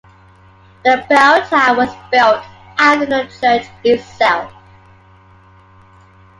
[0.83, 2.43] The bell tower was built
[2.79, 4.51] after the church itself.